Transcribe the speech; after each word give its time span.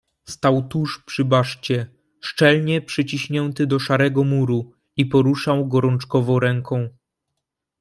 "Stał 0.25 0.67
tuż 0.67 1.03
przy 1.05 1.25
baszcie, 1.25 1.87
szczelnie 2.21 2.81
przyciśnięty 2.81 3.67
do 3.67 3.79
szarego 3.79 4.23
muru 4.23 4.71
i 4.97 5.05
poruszał 5.05 5.67
gorączkowo 5.67 6.39
ręką." 6.39 6.89